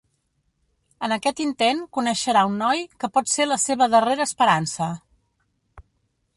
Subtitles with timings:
[1.07, 4.89] En aquest intent coneixerà un noi que pot ser la seva darrera esperança.